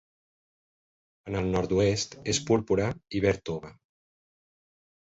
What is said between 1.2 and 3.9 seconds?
En el nord-oest és púrpura i verda tova.